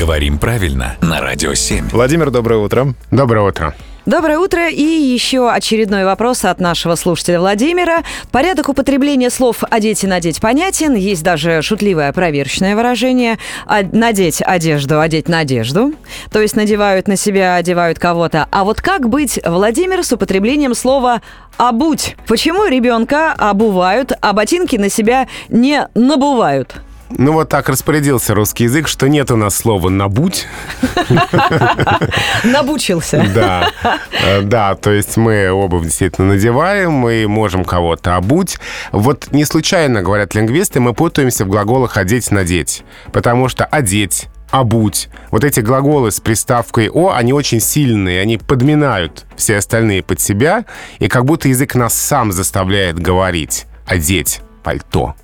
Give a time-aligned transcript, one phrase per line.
[0.00, 1.90] Говорим правильно на Радио 7.
[1.90, 2.94] Владимир, доброе утро.
[3.10, 3.74] Доброе утро.
[4.06, 4.70] Доброе утро.
[4.70, 8.02] И еще очередной вопрос от нашего слушателя Владимира.
[8.32, 10.94] Порядок употребления слов «одеть» и «надеть» понятен.
[10.94, 13.36] Есть даже шутливое проверочное выражение
[13.66, 15.92] «А- «надеть одежду», «одеть надежду».
[16.32, 18.48] То есть надевают на себя, одевают кого-то.
[18.50, 21.20] А вот как быть, Владимир, с употреблением слова
[21.58, 22.16] «обуть»?
[22.26, 26.74] Почему ребенка обувают, а ботинки на себя не набувают?
[27.10, 30.46] Ну вот так распорядился русский язык, что нет у нас слова «набуть».
[32.44, 33.26] Набучился.
[33.34, 33.70] Да,
[34.22, 38.58] Э, да, то есть мы обувь действительно надеваем, мы можем кого-то обуть.
[38.92, 42.84] Вот не случайно, говорят лингвисты, мы путаемся в глаголах «одеть», «надеть».
[43.12, 45.08] Потому что «одеть», обуть.
[45.30, 50.64] Вот эти глаголы с приставкой «о», они очень сильные, они подминают все остальные под себя,
[50.98, 55.14] и как будто язык нас сам заставляет говорить «одеть» пальто.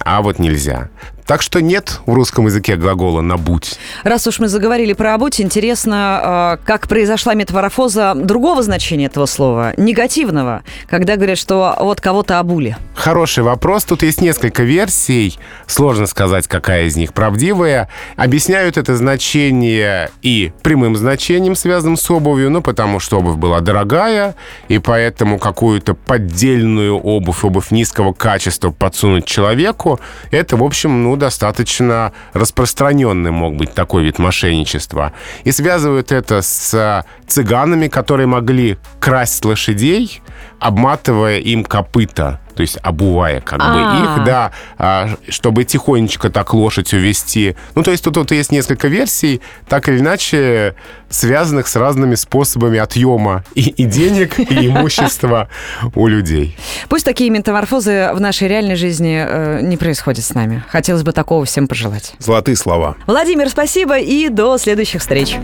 [0.00, 0.88] А вот нельзя.
[1.28, 3.78] Так что нет в русском языке глагола «набуть».
[4.02, 9.74] Раз уж мы заговорили про обуть, интересно, э, как произошла метаморфоза другого значения этого слова,
[9.76, 12.78] негативного, когда говорят, что вот кого-то обули.
[12.94, 13.84] Хороший вопрос.
[13.84, 15.38] Тут есть несколько версий.
[15.66, 17.90] Сложно сказать, какая из них правдивая.
[18.16, 24.34] Объясняют это значение и прямым значением, связанным с обувью, ну, потому что обувь была дорогая,
[24.68, 32.12] и поэтому какую-то поддельную обувь, обувь низкого качества подсунуть человеку, это, в общем, ну, достаточно
[32.32, 35.12] распространенный мог быть такой вид мошенничества.
[35.44, 40.22] И связывают это с цыганами, которые могли красть лошадей,
[40.58, 44.18] обматывая им копыта, то есть обувая как бы А.
[44.18, 47.54] их, да, а, чтобы тихонечко так лошадь увести.
[47.76, 50.74] Ну, то есть тут вот есть несколько версий, так или иначе
[51.08, 55.48] связанных с разными способами отъема и, и денег, и имущества
[55.94, 56.56] у людей.
[56.88, 60.64] Пусть такие метаморфозы в нашей реальной жизни э, не происходят с нами.
[60.68, 62.16] Хотелось бы такого всем пожелать.
[62.18, 62.96] Золотые слова.
[63.06, 65.36] Владимир, спасибо и до следующих встреч.